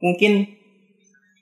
mungkin 0.00 0.48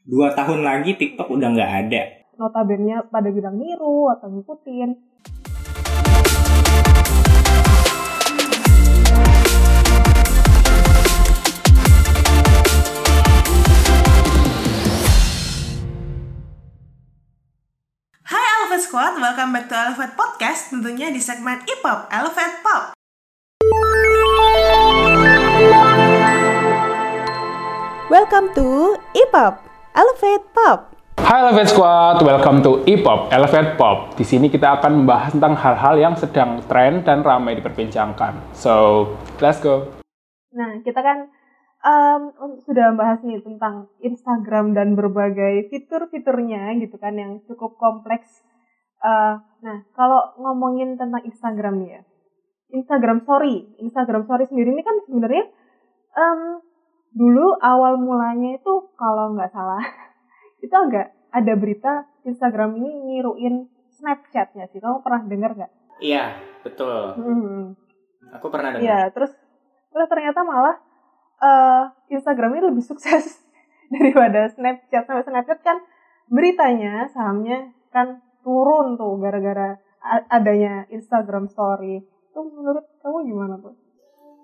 dua 0.02 0.34
tahun 0.34 0.66
lagi 0.66 0.98
TikTok 0.98 1.30
udah 1.30 1.48
nggak 1.54 1.72
ada. 1.86 2.02
Notabene 2.38 3.02
pada 3.10 3.30
bilang 3.30 3.58
niru 3.58 4.10
atau 4.14 4.30
ngikutin. 4.30 4.90
Hai 18.28 18.44
Elevate 18.60 18.84
Squad, 18.84 19.16
welcome 19.22 19.56
back 19.56 19.72
to 19.72 19.74
Elevate 19.74 20.14
Podcast 20.18 20.68
Tentunya 20.68 21.08
di 21.08 21.16
segmen 21.16 21.64
E-Pop, 21.64 22.12
Elevate 22.12 22.60
Pop 22.60 22.92
Welcome 28.08 28.56
to 28.56 28.96
E-Pop, 29.12 29.60
Elevate 29.92 30.48
Pop. 30.56 30.96
Hai 31.20 31.44
Elevate 31.44 31.68
Squad, 31.68 32.24
welcome 32.24 32.64
to 32.64 32.80
E-Pop, 32.88 33.28
Elevate 33.28 33.76
Pop. 33.76 34.16
Di 34.16 34.24
sini 34.24 34.48
kita 34.48 34.80
akan 34.80 35.04
membahas 35.04 35.36
tentang 35.36 35.52
hal-hal 35.52 36.00
yang 36.00 36.16
sedang 36.16 36.64
tren 36.64 37.04
dan 37.04 37.20
ramai 37.20 37.60
diperbincangkan. 37.60 38.56
So, 38.56 39.04
let's 39.44 39.60
go. 39.60 39.92
Nah, 40.56 40.80
kita 40.80 41.04
kan 41.04 41.28
um, 41.84 42.32
sudah 42.64 42.96
membahas 42.96 43.20
nih 43.28 43.44
tentang 43.44 43.92
Instagram 44.00 44.72
dan 44.72 44.96
berbagai 44.96 45.68
fitur-fiturnya 45.68 46.80
gitu 46.80 46.96
kan 46.96 47.12
yang 47.12 47.44
cukup 47.44 47.76
kompleks. 47.76 48.40
Uh, 49.04 49.36
nah, 49.60 49.84
kalau 49.92 50.32
ngomongin 50.40 50.96
tentang 50.96 51.20
Instagram 51.28 51.84
nih 51.84 52.00
ya, 52.00 52.02
Instagram 52.72 53.20
Story, 53.28 53.68
Instagram 53.84 54.24
Story 54.24 54.48
sendiri 54.48 54.72
ini 54.72 54.80
kan 54.80 54.96
sebenarnya 55.04 55.44
um, 56.16 56.64
dulu 57.12 57.56
awal 57.60 57.96
mulanya 57.96 58.60
itu 58.60 58.72
kalau 58.94 59.32
nggak 59.34 59.50
salah 59.50 59.80
itu 60.64 60.74
agak 60.74 61.14
ada 61.32 61.52
berita 61.56 62.08
Instagram 62.24 62.76
ini 62.80 62.90
niruin 63.04 63.68
Snapchatnya 63.98 64.70
sih. 64.70 64.78
Kamu 64.78 65.02
pernah 65.02 65.26
dengar 65.26 65.50
nggak? 65.58 65.72
Iya, 65.98 66.38
betul. 66.62 67.18
Hmm. 67.18 67.74
Aku 68.38 68.46
pernah 68.48 68.78
dengar. 68.78 68.84
Iya, 68.86 69.00
terus 69.10 69.34
terus 69.90 70.06
ternyata 70.06 70.46
malah 70.46 70.76
uh, 71.42 71.90
Instagram 72.06 72.54
ini 72.54 72.62
lebih 72.70 72.84
sukses 72.86 73.42
daripada 73.94 74.46
Snapchat. 74.54 75.04
Sampai 75.04 75.26
Snapchat 75.26 75.60
kan 75.66 75.82
beritanya 76.30 77.10
sahamnya 77.10 77.74
kan 77.90 78.22
turun 78.46 78.94
tuh 78.94 79.18
gara-gara 79.18 79.82
adanya 80.30 80.86
Instagram 80.94 81.50
Story. 81.50 81.98
Itu 82.30 82.40
menurut 82.46 82.86
kamu 83.02 83.18
gimana 83.26 83.54
tuh? 83.58 83.74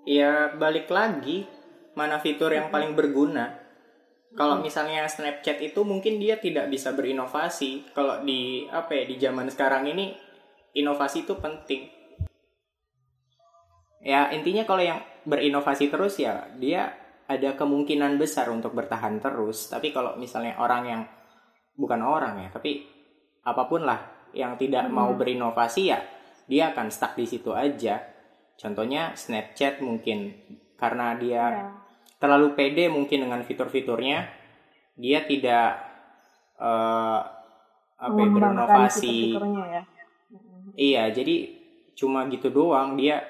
Ya 0.05 0.51
balik 0.53 0.91
lagi 0.91 1.47
mana 1.95 2.19
fitur 2.19 2.51
yang 2.51 2.69
paling 2.69 2.93
berguna. 2.93 3.65
Kalau 4.35 4.59
misalnya 4.59 5.07
Snapchat 5.07 5.63
itu 5.63 5.79
mungkin 5.87 6.19
dia 6.19 6.35
tidak 6.35 6.67
bisa 6.67 6.91
berinovasi. 6.91 7.87
Kalau 7.95 8.19
di 8.27 8.67
apa 8.67 8.91
ya 8.91 9.03
di 9.07 9.15
zaman 9.15 9.47
sekarang 9.47 9.87
ini 9.87 10.11
inovasi 10.75 11.23
itu 11.23 11.39
penting. 11.39 11.87
Ya 14.03 14.27
intinya 14.35 14.67
kalau 14.67 14.83
yang 14.83 14.99
berinovasi 15.23 15.87
terus 15.87 16.19
ya 16.19 16.51
dia 16.59 16.93
ada 17.25 17.55
kemungkinan 17.55 18.19
besar 18.19 18.51
untuk 18.51 18.75
bertahan 18.75 19.23
terus. 19.23 19.71
Tapi 19.71 19.95
kalau 19.95 20.19
misalnya 20.19 20.59
orang 20.59 20.83
yang 20.83 21.01
bukan 21.79 22.03
orang 22.03 22.43
ya, 22.43 22.49
tapi 22.51 22.83
apa 23.47 23.63
pun 23.71 23.87
lah 23.87 24.29
yang 24.35 24.59
tidak 24.59 24.91
mau 24.91 25.15
berinovasi 25.15 25.95
ya 25.95 26.03
dia 26.45 26.75
akan 26.75 26.91
stuck 26.91 27.17
di 27.17 27.25
situ 27.25 27.55
aja. 27.55 28.03
Contohnya 28.55 29.15
Snapchat 29.15 29.79
mungkin 29.79 30.31
karena 30.75 31.15
dia 31.17 31.43
Iya. 31.49 31.84
Terlalu 32.17 32.55
pede 32.55 32.87
mungkin 32.87 33.27
dengan 33.27 33.41
fitur-fiturnya 33.43 34.29
dia 34.95 35.19
tidak 35.27 35.67
eh, 36.59 37.19
apa 37.95 38.19
ya, 38.19 38.27
berinovasi. 38.31 39.35
ya. 39.71 39.81
iya 40.75 41.03
jadi 41.11 41.35
cuma 41.95 42.27
gitu 42.27 42.51
doang. 42.51 42.95
Dia 42.99 43.23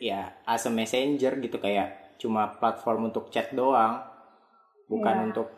ya 0.00 0.32
as 0.48 0.64
a 0.64 0.72
messenger 0.72 1.36
gitu 1.40 1.60
kayak 1.60 2.16
cuma 2.20 2.52
platform 2.60 3.12
untuk 3.12 3.32
chat 3.32 3.52
doang 3.52 4.00
bukan 4.88 5.14
Iya. 5.16 5.24
untuk 5.32 5.48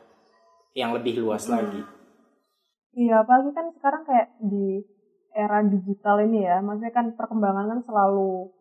yang 0.73 0.91
lebih 0.95 1.21
luas 1.21 1.49
lagi. 1.49 1.83
Iya, 2.93 3.25
apalagi 3.25 3.51
kan 3.57 3.67
sekarang 3.73 4.03
kayak 4.05 4.29
di 4.41 4.85
era 5.33 5.65
digital 5.65 6.21
ini 6.29 6.45
ya, 6.45 6.61
maksudnya 6.61 6.93
kan 6.93 7.17
perkembangan 7.17 7.67
kan 7.73 7.81
selalu 7.89 8.53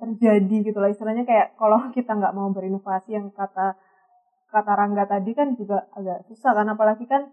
terjadi 0.00 0.56
gitu 0.64 0.78
lah. 0.80 0.88
Istilahnya 0.88 1.28
kayak 1.28 1.60
kalau 1.60 1.88
kita 1.96 2.16
nggak 2.16 2.34
mau 2.34 2.48
berinovasi 2.50 3.14
yang 3.14 3.28
kata 3.30 3.76
kata 4.50 4.72
Rangga 4.74 5.06
tadi 5.06 5.30
kan 5.30 5.54
juga 5.54 5.86
agak 5.94 6.26
susah 6.26 6.56
kan, 6.56 6.66
apalagi 6.66 7.06
kan 7.06 7.30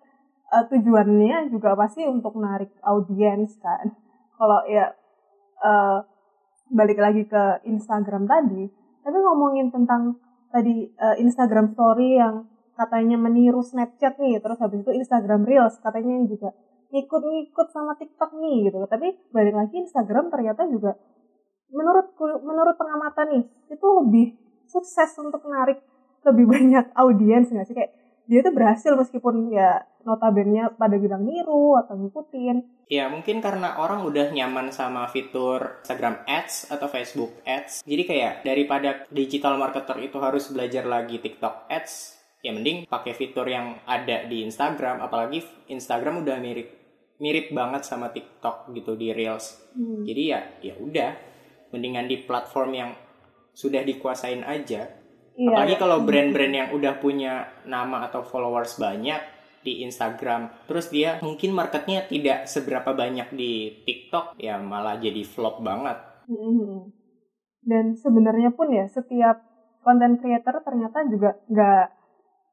eh, 0.53 0.63
tujuannya 0.69 1.50
juga 1.50 1.73
pasti 1.73 2.06
untuk 2.06 2.38
menarik 2.38 2.69
audiens 2.85 3.57
kan. 3.57 3.89
Kalau 4.38 4.61
ya 4.69 4.94
eh, 5.63 5.97
balik 6.67 7.00
lagi 7.00 7.23
ke 7.25 7.63
Instagram 7.66 8.27
tadi, 8.27 8.67
tapi 9.01 9.17
ngomongin 9.17 9.73
tentang 9.73 10.19
tadi 10.51 10.85
eh, 10.91 11.16
Instagram 11.23 11.73
Story 11.73 12.19
yang 12.19 12.45
katanya 12.77 13.17
meniru 13.17 13.66
Snapchat 13.66 14.22
nih, 14.22 14.38
terus 14.38 14.61
habis 14.61 14.85
itu 14.85 14.94
Instagram 14.94 15.50
Reels 15.50 15.81
katanya 15.81 16.22
juga 16.29 16.53
ngikut-ngikut 16.94 17.67
sama 17.73 17.97
TikTok 18.00 18.38
nih 18.38 18.69
gitu. 18.69 18.79
Tapi 18.88 19.07
balik 19.33 19.56
lagi 19.57 19.75
Instagram 19.81 20.29
ternyata 20.29 20.69
juga 20.69 20.95
menurut 21.72 22.16
menurut 22.44 22.75
pengamatan 22.79 23.28
nih 23.33 23.44
itu 23.73 23.88
lebih 24.03 24.28
sukses 24.67 25.11
untuk 25.19 25.44
menarik 25.47 25.83
lebih 26.23 26.45
banyak 26.47 26.85
audiens 27.01 27.51
nggak 27.51 27.67
sih 27.67 27.75
kayak 27.75 27.91
dia 28.28 28.44
tuh 28.44 28.51
berhasil 28.51 28.91
meskipun 28.91 29.55
ya 29.55 29.88
notabene 30.03 30.75
pada 30.75 31.00
bilang 31.00 31.23
niru 31.23 31.79
atau 31.79 31.95
ngikutin. 31.95 32.88
Ya 32.91 33.07
mungkin 33.07 33.39
karena 33.39 33.79
orang 33.79 34.03
udah 34.03 34.35
nyaman 34.35 34.72
sama 34.72 35.07
fitur 35.07 35.79
Instagram 35.83 36.27
Ads 36.27 36.72
atau 36.72 36.88
Facebook 36.91 37.39
Ads. 37.47 37.88
Jadi 37.88 38.03
kayak 38.03 38.33
daripada 38.44 39.07
digital 39.11 39.56
marketer 39.56 39.95
itu 40.03 40.19
harus 40.19 40.51
belajar 40.51 40.83
lagi 40.83 41.23
TikTok 41.23 41.72
Ads, 41.72 41.94
ya 42.44 42.51
mending 42.51 42.88
pakai 42.88 43.16
fitur 43.16 43.47
yang 43.47 43.79
ada 43.88 44.27
di 44.27 44.44
Instagram. 44.44 45.03
Apalagi 45.03 45.44
Instagram 45.72 46.23
udah 46.23 46.39
mirip 46.39 46.67
mirip 47.17 47.50
banget 47.50 47.88
sama 47.88 48.11
TikTok 48.11 48.75
gitu 48.75 49.00
di 49.00 49.11
Reels. 49.16 49.72
Jadi 49.75 50.23
ya 50.27 50.39
ya 50.63 50.75
udah, 50.79 51.11
mendingan 51.73 52.07
di 52.07 52.23
platform 52.23 52.72
yang 52.73 52.91
sudah 53.57 53.81
dikuasain 53.81 54.45
aja. 54.45 54.88
Iya. 55.38 55.50
Apalagi 55.53 55.75
kalau 55.78 56.01
brand-brand 56.01 56.53
yang 56.53 56.69
udah 56.73 56.97
punya 56.97 57.45
nama 57.66 58.09
atau 58.09 58.25
followers 58.25 58.78
banyak 58.81 59.22
di 59.61 59.83
Instagram, 59.85 60.50
terus 60.66 60.89
dia 60.89 61.19
mungkin 61.22 61.53
marketnya 61.53 62.06
tidak 62.07 62.47
seberapa 62.50 62.94
banyak 62.94 63.33
di 63.35 63.83
TikTok, 63.83 64.39
ya 64.39 64.57
malah 64.57 64.97
jadi 64.97 65.22
flop 65.27 65.61
banget. 65.61 65.97
Mhm. 66.29 66.94
Dan 67.67 67.85
sebenarnya 68.00 68.56
pun 68.56 68.72
ya 68.72 68.88
setiap 68.88 69.44
content 69.83 70.17
creator 70.23 70.63
ternyata 70.63 71.03
juga 71.11 71.35
nggak 71.51 71.85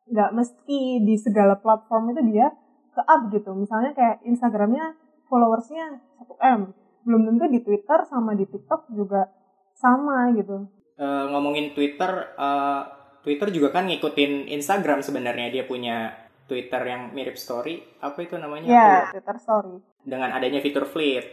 nggak 0.05 0.31
mesti 0.37 1.01
di 1.01 1.15
segala 1.17 1.57
platform 1.57 2.13
itu 2.13 2.23
dia 2.35 2.53
ke 2.93 3.03
up 3.03 3.31
gitu. 3.33 3.51
Misalnya 3.57 3.97
kayak 3.97 4.27
Instagramnya 4.27 4.95
followersnya 5.31 6.03
1 6.21 6.37
m, 6.39 6.61
belum 7.05 7.29
tentu 7.29 7.45
di 7.47 7.61
Twitter 7.61 8.01
sama 8.05 8.33
di 8.33 8.45
TikTok 8.45 8.89
juga 8.91 9.29
sama 9.73 10.33
gitu. 10.33 10.65
Eh, 10.95 11.25
ngomongin 11.29 11.73
Twitter, 11.73 12.11
eh, 12.33 12.83
Twitter 13.21 13.49
juga 13.51 13.69
kan 13.71 13.87
ngikutin 13.87 14.49
Instagram 14.51 15.01
sebenarnya 15.01 15.49
dia 15.51 15.65
punya 15.65 16.13
Twitter 16.45 16.81
yang 16.85 17.13
mirip 17.13 17.35
story, 17.35 17.81
apa 17.99 18.21
itu 18.21 18.37
namanya? 18.37 18.69
Ya, 18.69 18.89
Aku- 19.09 19.17
Twitter 19.17 19.37
Story. 19.39 19.75
dengan 20.05 20.29
adanya 20.29 20.61
fitur 20.61 20.85
Fleet. 20.85 21.25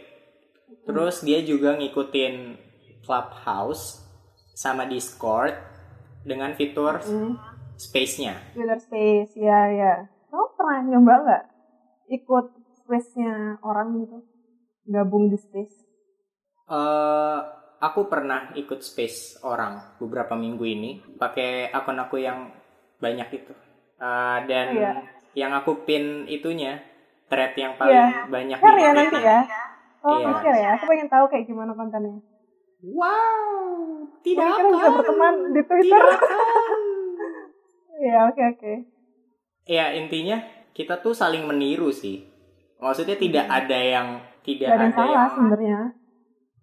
Terus 0.82 1.20
dia 1.20 1.44
juga 1.44 1.76
ngikutin 1.76 2.56
Clubhouse 3.04 4.00
sama 4.52 4.88
Discord 4.88 5.52
dengan 6.24 6.56
fitur 6.56 6.96
Hmm. 6.98 7.36
space-nya. 7.76 8.40
Twitter 8.54 8.78
Space, 8.78 9.36
ya 9.36 9.68
ya. 9.68 9.94
Kamu 10.26 10.56
pernah 10.56 10.80
nyoba 10.86 11.14
nggak 11.20 11.44
ikut 12.10 12.46
space-nya 12.74 13.60
orang 13.60 14.00
gitu? 14.00 14.16
Gabung 14.84 15.30
di 15.30 15.38
space? 15.38 15.76
eh 16.64 17.38
aku 17.78 18.06
pernah 18.06 18.54
ikut 18.54 18.80
space 18.80 19.42
orang 19.42 19.98
beberapa 19.98 20.32
minggu 20.32 20.62
ini 20.62 20.90
pakai 21.18 21.68
akun 21.68 21.98
aku 21.98 22.16
yang 22.16 22.48
banyak 22.96 23.28
itu 23.34 23.52
Eh, 23.98 24.38
dan 24.46 24.66
Oh, 24.68 24.78
iya. 24.78 24.92
yang 25.32 25.52
aku 25.54 25.86
pin 25.86 26.26
itunya 26.26 26.82
thread 27.26 27.54
yang 27.54 27.78
paling 27.78 27.94
Iya. 27.94 28.26
banyak 28.26 28.58
Share 28.58 28.74
di 28.74 28.82
ya 28.82 28.90
nanti 28.90 29.18
ya. 29.18 29.38
Oh, 30.02 30.18
Iya. 30.18 30.34
share 30.38 30.58
ya. 30.58 30.68
Aku 30.74 30.84
pengen 30.86 31.06
tahu 31.06 31.24
kayak 31.30 31.46
gimana 31.46 31.70
kontennya. 31.72 32.18
Wow, 32.82 34.10
tidak 34.26 34.42
Mungkin 34.42 34.58
kita 34.58 34.70
bisa 34.72 34.82
akan. 34.82 34.94
berteman 34.98 35.34
di 35.50 35.60
Twitter. 35.62 36.02
Akan. 36.02 36.78
Iya, 38.02 38.26
oke 38.26 38.42
oke. 38.50 38.72
ya 39.62 39.94
intinya 39.94 40.42
kita 40.74 40.98
tuh 40.98 41.14
saling 41.14 41.46
meniru 41.46 41.94
sih. 41.94 42.26
Maksudnya 42.82 43.14
tidak 43.14 43.46
ada 43.46 43.78
yang 43.78 44.08
tidak 44.42 44.68
ada 44.68 44.84
yang 44.86 44.94
salah 44.94 45.14
yang 45.14 45.30
sebenarnya. 45.34 45.78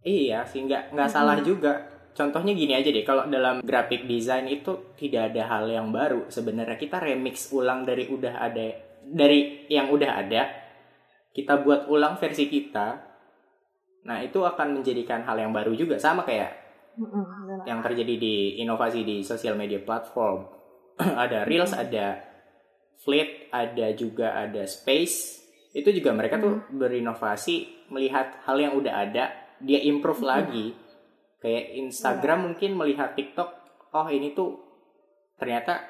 iya 0.04 0.40
sih 0.48 0.64
nggak 0.68 0.96
nggak 0.96 1.10
salah 1.12 1.40
juga. 1.44 1.74
Contohnya 2.16 2.52
gini 2.52 2.76
aja 2.76 2.92
deh 2.92 3.06
kalau 3.08 3.32
dalam 3.32 3.64
graphic 3.64 4.04
design 4.04 4.52
itu 4.52 4.92
tidak 5.00 5.32
ada 5.32 5.48
hal 5.48 5.66
yang 5.72 5.88
baru. 5.92 6.28
Sebenarnya 6.28 6.76
kita 6.76 7.00
remix 7.00 7.52
ulang 7.56 7.88
dari 7.88 8.12
udah 8.12 8.34
ada 8.44 8.68
dari 9.08 9.66
yang 9.72 9.88
udah 9.88 10.12
ada 10.20 10.44
kita 11.32 11.64
buat 11.64 11.88
ulang 11.88 12.20
versi 12.20 12.52
kita 12.52 13.08
nah 14.00 14.24
itu 14.24 14.42
akan 14.42 14.80
menjadikan 14.80 15.24
hal 15.24 15.40
yang 15.40 15.56
baru 15.56 15.72
juga. 15.76 15.96
Sama 15.96 16.28
kayak 16.28 16.52
Mm-mm, 17.00 17.24
benar. 17.48 17.64
yang 17.64 17.80
terjadi 17.80 18.16
di 18.20 18.36
inovasi 18.60 19.08
di 19.08 19.24
sosial 19.24 19.56
media 19.56 19.80
platform. 19.80 20.44
Ada 21.24 21.48
reels 21.48 21.72
ada 21.72 22.20
fleet 23.00 23.48
ada 23.56 23.88
juga 23.96 24.36
ada 24.36 24.68
space 24.68 25.39
itu 25.70 25.90
juga 25.94 26.10
mereka 26.18 26.42
tuh 26.42 26.66
berinovasi 26.74 27.86
melihat 27.94 28.42
hal 28.46 28.58
yang 28.58 28.74
udah 28.74 28.94
ada 29.06 29.30
dia 29.62 29.80
improve 29.86 30.26
lagi. 30.26 30.74
Kayak 31.40 31.66
Instagram 31.88 32.52
mungkin 32.52 32.76
melihat 32.76 33.14
TikTok 33.14 33.50
oh 33.94 34.08
ini 34.10 34.34
tuh 34.34 34.60
ternyata 35.38 35.86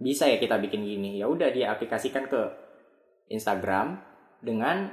bisa 0.00 0.24
ya 0.24 0.40
kita 0.40 0.56
bikin 0.56 0.82
gini. 0.82 1.20
Ya 1.20 1.28
udah 1.28 1.52
dia 1.52 1.68
aplikasikan 1.68 2.26
ke 2.26 2.42
Instagram 3.28 4.00
dengan 4.40 4.88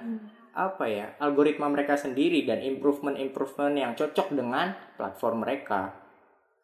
apa 0.57 0.89
ya 0.89 1.13
algoritma 1.21 1.69
mereka 1.69 1.94
sendiri 1.95 2.41
dan 2.44 2.65
improvement 2.65 3.15
improvement 3.15 3.77
yang 3.77 3.94
cocok 3.95 4.35
dengan 4.35 4.75
platform 5.00 5.47
mereka. 5.47 5.95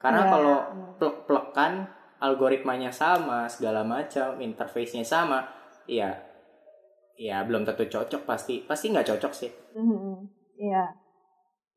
Karena 0.03 0.27
Iya, 0.27 0.31
kalau 0.35 0.57
iya. 0.59 0.85
plek-plekan 0.99 1.73
algoritmanya 2.19 2.91
sama 2.91 3.47
segala 3.47 3.87
macam 3.87 4.35
interface-nya 4.43 5.07
sama 5.07 5.47
ya 5.87 6.32
ya 7.17 7.41
belum 7.47 7.63
tentu 7.67 7.85
cocok 7.87 8.21
pasti 8.25 8.63
pasti 8.65 8.85
nggak 8.91 9.07
cocok 9.13 9.33
sih. 9.33 9.51
Mhm, 9.77 10.29
Iya, 10.53 10.93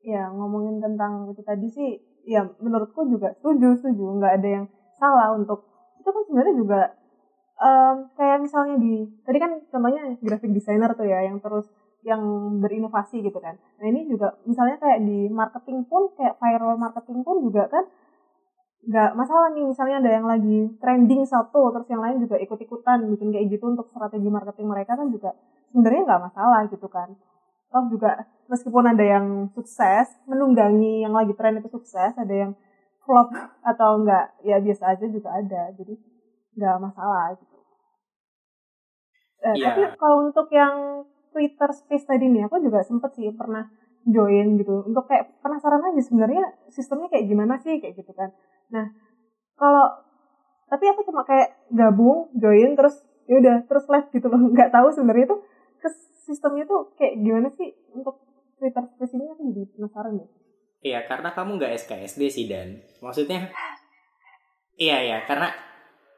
ya 0.05 0.29
ngomongin 0.29 0.77
tentang 0.79 1.33
itu 1.33 1.41
tadi 1.41 1.67
sih, 1.67 1.89
ya 2.29 2.45
menurutku 2.61 3.09
juga 3.09 3.33
setuju, 3.41 3.73
setuju, 3.81 4.05
nggak 4.21 4.33
ada 4.41 4.49
yang 4.61 4.65
salah 4.97 5.33
untuk 5.33 5.65
itu 5.97 6.09
kan 6.09 6.23
sebenarnya 6.29 6.55
juga 6.55 6.79
em, 7.57 7.95
kayak 8.17 8.37
misalnya 8.45 8.75
di 8.77 8.93
tadi 9.25 9.37
kan 9.41 9.51
contohnya 9.73 10.03
graphic 10.21 10.51
designer 10.53 10.93
tuh 10.93 11.09
ya 11.09 11.25
yang 11.25 11.41
terus 11.41 11.65
yang 12.05 12.21
berinovasi 12.61 13.25
gitu 13.25 13.41
kan. 13.41 13.57
Nah 13.81 13.85
ini 13.89 14.05
juga 14.07 14.37
misalnya 14.45 14.77
kayak 14.77 15.01
di 15.03 15.27
marketing 15.27 15.83
pun 15.89 16.13
kayak 16.15 16.37
viral 16.37 16.77
marketing 16.77 17.25
pun 17.25 17.41
juga 17.41 17.65
kan 17.67 17.83
nggak 18.87 19.19
masalah 19.19 19.51
nih 19.51 19.67
misalnya 19.67 19.99
ada 19.99 20.11
yang 20.15 20.25
lagi 20.31 20.71
trending 20.79 21.27
satu 21.27 21.75
terus 21.75 21.87
yang 21.91 21.99
lain 21.99 22.23
juga 22.23 22.39
ikut-ikutan 22.39 23.03
bikin 23.11 23.35
kayak 23.35 23.45
gitu 23.51 23.67
untuk 23.67 23.91
strategi 23.91 24.31
marketing 24.31 24.67
mereka 24.71 24.95
kan 24.95 25.11
juga 25.11 25.35
sebenarnya 25.75 26.01
nggak 26.07 26.21
masalah 26.31 26.61
gitu 26.71 26.87
kan. 26.87 27.11
Toh 27.67 27.83
juga 27.91 28.23
meskipun 28.47 28.95
ada 28.95 29.03
yang 29.03 29.51
sukses 29.51 30.07
menunggangi 30.23 31.03
yang 31.03 31.11
lagi 31.11 31.35
tren 31.35 31.59
itu 31.59 31.67
sukses 31.67 32.15
ada 32.15 32.31
yang 32.31 32.51
flop 33.03 33.27
atau 33.59 33.99
enggak 33.99 34.31
ya 34.47 34.55
biasa 34.63 34.95
aja 34.95 35.05
juga 35.11 35.35
ada 35.35 35.67
jadi 35.75 35.93
nggak 36.55 36.75
masalah 36.79 37.35
gitu. 37.35 37.57
Eh, 39.43 39.53
Iya. 39.53 39.67
tapi 39.67 39.81
kalau 39.99 40.31
untuk 40.31 40.47
yang 40.55 41.03
Twitter 41.35 41.69
Space 41.75 42.07
tadi 42.07 42.31
nih 42.31 42.47
aku 42.47 42.63
juga 42.63 42.81
sempet 42.87 43.11
sih 43.19 43.35
pernah 43.35 43.67
join 44.07 44.55
gitu 44.55 44.87
untuk 44.87 45.03
kayak 45.11 45.43
penasaran 45.43 45.83
aja 45.83 45.99
sebenarnya 45.99 46.71
sistemnya 46.71 47.11
kayak 47.11 47.27
gimana 47.27 47.59
sih 47.59 47.83
kayak 47.83 47.99
gitu 47.99 48.15
kan 48.15 48.31
nah 48.73 48.85
kalau 49.55 49.85
tapi 50.67 50.85
aku 50.91 51.01
cuma 51.07 51.23
kayak 51.23 51.55
gabung 51.71 52.27
join 52.35 52.75
terus 52.75 53.03
ya 53.27 53.39
udah 53.39 53.55
terus 53.67 53.85
live 53.87 54.07
gitu 54.11 54.27
loh 54.27 54.39
nggak 54.55 54.71
tahu 54.71 54.87
sebenarnya 54.91 55.31
itu 55.31 55.37
ke 55.79 55.89
sistemnya 56.27 56.67
tuh 56.67 56.91
kayak 56.99 57.19
gimana 57.19 57.47
sih 57.55 57.71
untuk 57.95 58.19
Twitter 58.57 58.83
Space 58.83 59.13
ini 59.15 59.25
aku 59.29 59.41
jadi 59.53 59.67
penasaran 59.75 60.17
deh 60.17 60.29
Iya, 60.77 61.09
karena 61.09 61.33
kamu 61.33 61.57
nggak 61.57 61.73
SKSD 61.73 62.21
sih 62.29 62.45
Dan. 62.45 62.77
Maksudnya, 63.01 63.49
iya 64.77 65.01
ya, 65.01 65.17
karena 65.25 65.49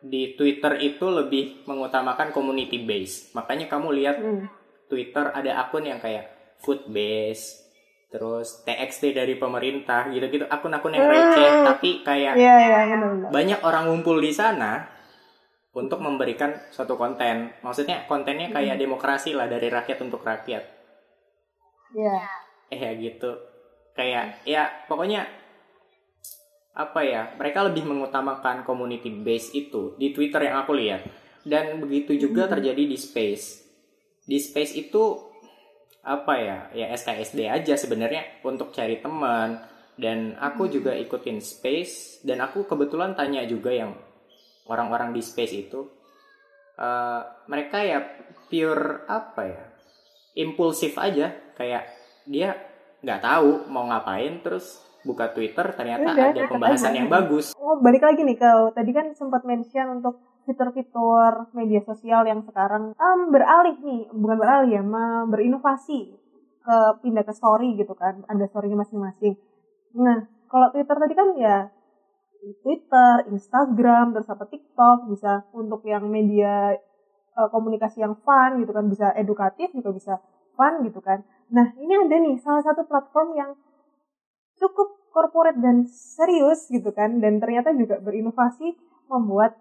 di 0.04 0.36
Twitter 0.36 0.80
itu 0.84 1.08
lebih 1.08 1.64
mengutamakan 1.64 2.36
community 2.36 2.84
base. 2.84 3.32
Makanya 3.36 3.72
kamu 3.72 3.96
lihat 3.96 4.20
Hmm. 4.20 4.52
Twitter 4.92 5.32
ada 5.32 5.64
akun 5.64 5.88
yang 5.88 6.04
kayak 6.04 6.28
food 6.60 6.92
base, 6.92 7.69
terus 8.10 8.66
TXT 8.66 9.14
dari 9.14 9.38
pemerintah 9.38 10.10
gitu-gitu, 10.10 10.50
akun-akun 10.50 10.98
yang 10.98 11.06
receh, 11.06 11.46
Hmm. 11.46 11.66
tapi 11.70 12.02
kayak 12.02 12.34
iya 12.34 12.54
iya 12.58 12.80
benar-benar 12.98 13.30
banyak 13.30 13.60
orang 13.62 13.84
ngumpul 13.86 14.18
di 14.18 14.34
sana 14.34 14.90
untuk 15.70 16.02
memberikan 16.02 16.58
suatu 16.74 16.98
konten. 16.98 17.54
Maksudnya 17.62 18.10
kontennya 18.10 18.50
kayak 18.50 18.82
demokrasi 18.82 19.38
lah 19.38 19.46
dari 19.46 19.70
rakyat 19.70 20.02
untuk 20.02 20.26
rakyat. 20.26 20.66
iya. 21.94 22.18
Eh 22.70 22.78
ya 22.82 22.92
gitu. 22.98 23.32
Kayak 23.94 24.42
ya 24.46 24.66
pokoknya 24.90 25.26
apa 26.74 27.02
ya 27.06 27.34
mereka 27.38 27.66
lebih 27.66 27.86
mengutamakan 27.86 28.64
community 28.64 29.10
base 29.12 29.54
itu 29.54 29.94
di 29.98 30.10
Twitter 30.10 30.50
yang 30.50 30.66
aku 30.66 30.74
lihat. 30.74 31.06
Dan 31.46 31.78
begitu 31.78 32.18
juga 32.18 32.50
terjadi 32.50 32.90
di 32.90 32.98
Space. 32.98 33.62
Di 34.26 34.38
Space 34.38 34.74
itu 34.74 35.29
apa 36.04 36.34
ya 36.40 36.58
ya 36.72 36.88
SKSD 36.96 37.46
aja 37.52 37.76
sebenarnya 37.76 38.44
untuk 38.44 38.72
cari 38.72 39.00
teman. 39.00 39.60
Dan 40.00 40.40
aku 40.40 40.72
juga 40.72 40.96
ikutin 40.96 41.44
Space. 41.44 42.24
Dan 42.24 42.40
aku 42.40 42.64
kebetulan 42.64 43.20
tanya 43.20 43.44
juga 43.44 43.76
yang 43.76 43.92
orang-orang 44.72 45.12
di 45.12 45.20
Space 45.20 45.56
itu 45.56 45.84
eh, 46.80 47.22
mereka 47.52 47.84
ya 47.84 48.00
pure 48.48 49.04
apa 49.12 49.42
ya 49.44 49.64
impulsif 50.40 50.96
aja. 50.96 51.36
Kayak 51.60 51.92
dia 52.24 52.56
nggak 53.04 53.22
tahu 53.24 53.68
mau 53.72 53.88
ngapain 53.88 54.40
terus 54.44 54.80
buka 55.04 55.32
Twitter 55.32 55.64
ternyata 55.76 56.12
Udah, 56.12 56.28
ada 56.36 56.42
pembahasan 56.48 56.92
aja. 56.92 56.98
yang 57.04 57.10
bagus. 57.12 57.56
Oh, 57.56 57.80
balik 57.80 58.04
lagi 58.04 58.24
nih 58.28 58.36
ke 58.36 58.52
tadi 58.76 58.92
kan 58.92 59.16
sempat 59.16 59.48
mention 59.48 60.00
untuk 60.00 60.20
fitur-fitur 60.50 61.54
media 61.54 61.86
sosial 61.86 62.26
yang 62.26 62.42
sekarang 62.42 62.98
em, 62.98 63.20
beralih 63.30 63.78
nih, 63.78 64.02
bukan 64.10 64.38
beralih 64.42 64.82
ya, 64.82 64.84
berinovasi 65.30 66.18
ke 66.66 66.78
pindah 67.06 67.22
ke 67.22 67.34
story 67.38 67.78
gitu 67.78 67.94
kan, 67.94 68.26
ada 68.26 68.50
story-nya 68.50 68.82
masing-masing. 68.82 69.38
Nah, 69.94 70.26
kalau 70.50 70.74
Twitter 70.74 70.98
tadi 70.98 71.14
kan 71.14 71.30
ya 71.38 71.70
Twitter, 72.66 73.30
Instagram, 73.30 74.16
terus 74.16 74.28
apa 74.32 74.50
TikTok 74.50 75.12
bisa 75.12 75.46
untuk 75.54 75.86
yang 75.86 76.10
media 76.10 76.74
eh, 77.38 77.50
komunikasi 77.54 78.02
yang 78.02 78.18
fun 78.26 78.58
gitu 78.66 78.74
kan, 78.74 78.90
bisa 78.90 79.14
edukatif 79.14 79.70
juga 79.78 79.94
bisa 79.94 80.14
fun 80.58 80.82
gitu 80.82 81.00
kan. 81.00 81.22
Nah, 81.54 81.78
ini 81.78 81.94
ada 81.94 82.16
nih 82.18 82.42
salah 82.42 82.66
satu 82.66 82.90
platform 82.90 83.38
yang 83.38 83.52
cukup 84.60 85.00
corporate 85.10 85.58
dan 85.58 85.88
serius 85.90 86.70
gitu 86.70 86.94
kan 86.94 87.18
dan 87.18 87.42
ternyata 87.42 87.74
juga 87.74 87.98
berinovasi 87.98 88.78
membuat 89.10 89.58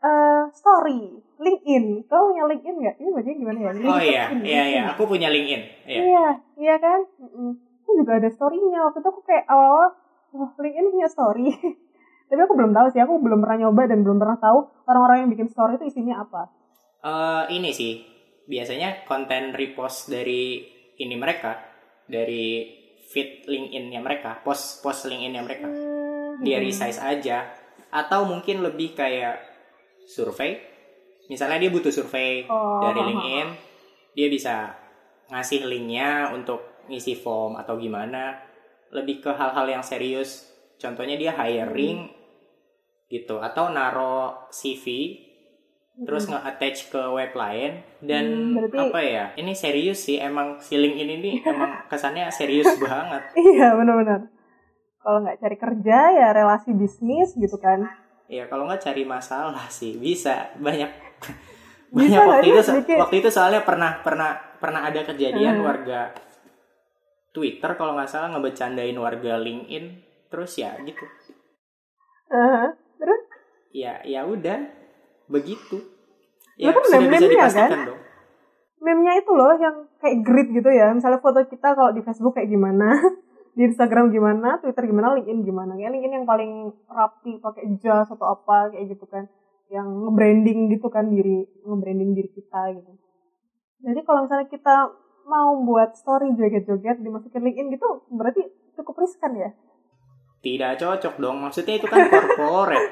eh, 0.00 0.42
story 0.52 1.00
LinkedIn. 1.40 1.84
Kau 2.08 2.32
punya 2.32 2.44
LinkedIn 2.44 2.76
nggak? 2.76 2.96
Ini 3.00 3.08
bacanya 3.12 3.36
gimana 3.36 3.58
ya? 3.58 3.70
Oh 3.70 4.00
iya 4.00 4.24
LinkedIn, 4.28 4.44
iya 4.44 4.52
iya. 4.52 4.62
LinkedIn. 4.64 4.92
aku 4.92 5.02
punya 5.08 5.28
LinkedIn. 5.32 5.62
Iya. 5.88 6.00
Iya 6.00 6.26
iya 6.60 6.74
kan? 6.76 7.00
Mm-mm. 7.20 7.50
itu 7.80 7.90
juga 8.06 8.12
ada 8.22 8.28
storynya. 8.30 8.80
Waktu 8.86 8.98
itu 9.02 9.08
aku 9.08 9.20
kayak 9.24 9.44
awal-awal 9.48 9.88
wah 10.36 10.50
LinkedIn 10.60 10.86
punya 10.92 11.08
story. 11.08 11.46
Tapi 12.30 12.40
aku 12.46 12.54
belum 12.54 12.72
tahu 12.76 12.86
sih. 12.92 13.00
Aku 13.02 13.18
belum 13.18 13.40
pernah 13.42 13.66
nyoba 13.66 13.82
dan 13.90 13.98
belum 14.06 14.18
pernah 14.20 14.38
tahu 14.38 14.58
orang-orang 14.86 15.26
yang 15.26 15.30
bikin 15.34 15.48
story 15.50 15.80
itu 15.80 15.90
isinya 15.90 16.22
apa. 16.22 16.42
Eh, 17.02 17.44
ini 17.56 17.70
sih. 17.72 18.04
Biasanya 18.46 19.08
konten 19.08 19.54
repost 19.56 20.10
dari 20.10 20.62
ini 21.00 21.14
mereka 21.16 21.58
dari 22.06 22.66
feed 23.10 23.46
LinkedIn-nya 23.50 23.98
mereka 23.98 24.38
post 24.46 24.84
post 24.84 25.10
LinkedIn-nya 25.10 25.42
mereka. 25.42 25.66
Hmm, 25.66 26.44
dia 26.44 26.60
hmm. 26.60 26.66
resize 26.68 27.00
aja. 27.02 27.50
Atau 27.90 28.28
mungkin 28.28 28.62
lebih 28.62 28.94
kayak 28.94 29.49
survei. 30.10 30.58
Misalnya 31.26 31.58
dia 31.58 31.70
butuh 31.70 31.88
survei 31.88 32.42
Oh. 32.44 32.82
dari 32.82 33.00
LinkedIn 33.04 33.48
dia 34.10 34.26
bisa 34.26 34.74
ngasih 35.28 35.62
linknya 35.62 36.34
untuk 36.34 36.58
ngisi 36.84 37.14
form 37.14 37.54
atau 37.54 37.78
gimana. 37.78 38.34
Lebih 38.90 39.22
ke 39.22 39.30
hal-hal 39.30 39.70
yang 39.70 39.84
serius. 39.84 40.50
Contohnya 40.76 41.14
dia 41.14 41.30
hiring 41.30 42.10
gitu 43.06 43.38
atau 43.38 43.70
naro 43.70 44.46
CV 44.50 45.14
terus 46.00 46.24
Hmm. 46.24 46.34
nge-attach 46.34 46.88
ke 46.88 47.02
web 47.08 47.32
lain. 47.32 47.72
Dan 48.00 48.24
Hmm, 48.24 48.54
berarti- 48.56 48.78
apa 48.80 49.00
ya 49.00 49.24
ini 49.36 49.52
serius 49.52 50.00
sih 50.00 50.16
emang 50.16 50.56
si 50.58 50.74
LinkedIn 50.74 51.10
ini 51.12 51.32
emang 51.46 51.86
kesannya 51.86 52.26
serius 52.30 52.66
banget. 52.82 53.22
Iya 53.36 53.76
benar-benar. 53.76 54.26
Kalau 54.98 55.18
nggak 55.20 55.38
cari 55.38 55.56
kerja 55.56 55.98
ya 56.10 56.28
relasi 56.30 56.72
bisnis 56.72 57.32
gitu 57.32 57.54
kan 57.56 57.84
Ya 58.30 58.46
kalau 58.46 58.64
nggak 58.64 58.78
cari 58.80 59.02
masalah 59.02 59.66
sih 59.68 59.98
bisa 59.98 60.54
banyak 60.56 60.86
Bisa 61.90 62.22
banyak 62.22 62.30
waktu 62.30 62.46
itu 62.48 62.60
sedikit? 62.62 62.96
waktu 62.96 63.16
itu 63.18 63.28
soalnya 63.28 63.60
pernah 63.60 63.98
pernah 63.98 64.30
pernah 64.56 64.86
ada 64.86 65.02
kejadian 65.02 65.58
Hmm. 65.58 65.66
warga 65.66 66.14
Twitter 67.30 67.74
kalau 67.74 67.94
nggak 67.94 68.06
salah 68.06 68.30
ngebecandain 68.30 68.94
warga 68.94 69.34
LinkedIn 69.36 69.84
terus 70.26 70.54
ya 70.54 70.78
gitu 70.80 71.02
Heeh. 72.28 72.66
terus 72.96 73.20
ya 73.68 73.98
ya 74.04 74.22
udah 74.22 74.58
begitu 75.26 75.78
Lu 76.56 76.60
ya 76.60 76.70
kan 76.70 76.82
sudah 76.84 77.00
bisa 77.04 77.18
ya, 77.20 77.30
dipastikan 77.32 77.70
kan? 77.72 77.88
dong 77.88 78.00
meme-nya 78.80 79.12
itu 79.16 79.30
loh 79.30 79.52
yang 79.56 79.76
kayak 79.98 80.16
grid 80.22 80.48
gitu 80.52 80.70
ya 80.70 80.90
misalnya 80.90 81.18
foto 81.18 81.42
kita 81.44 81.74
kalau 81.74 81.90
di 81.90 82.00
Facebook 82.00 82.32
kayak 82.32 82.46
gimana 82.48 82.94
di 83.50 83.62
Instagram 83.62 84.08
gimana, 84.08 84.58
Twitter 84.58 84.84
gimana, 84.84 85.14
LinkedIn 85.14 85.42
gimana. 85.42 85.74
Kayak 85.74 85.92
LinkedIn 85.92 86.16
yang 86.16 86.24
paling 86.24 86.52
rapi 86.86 87.32
pakai 87.36 87.64
jas 87.76 88.06
atau 88.06 88.26
apa 88.28 88.70
kayak 88.70 88.90
gitu 88.90 89.04
kan. 89.04 89.26
Yang 89.66 89.86
nge-branding 89.86 90.58
gitu 90.68 90.86
kan 90.86 91.06
diri, 91.06 91.42
nge-branding 91.62 92.10
diri 92.12 92.28
kita 92.28 92.74
gitu. 92.74 92.90
Jadi 93.80 94.00
kalau 94.02 94.24
misalnya 94.24 94.46
kita 94.46 94.76
mau 95.24 95.54
buat 95.60 95.94
story 95.94 96.34
joget-joget 96.34 96.98
dimasukin 96.98 97.40
LinkedIn 97.40 97.68
gitu 97.70 97.86
berarti 98.08 98.42
cukup 98.74 98.98
riskan 98.98 99.34
ya. 99.34 99.50
Tidak 100.40 100.72
cocok 100.74 101.14
dong. 101.16 101.36
Maksudnya 101.38 101.76
itu 101.76 101.86
kan 101.86 102.00
corporate. 102.08 102.90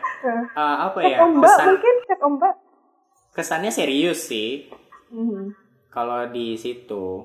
uh, 0.53 0.77
apa 0.87 0.99
Cek 0.99 1.09
ya? 1.09 1.19
ombak 1.23 1.49
Kesan, 1.49 1.67
mungkin 1.67 1.95
cek 2.05 2.21
ombak. 2.21 2.55
kesannya 3.31 3.71
serius 3.71 4.27
sih. 4.27 4.67
Mhm. 5.09 5.55
kalau 5.88 6.29
di 6.29 6.53
situ 6.55 7.25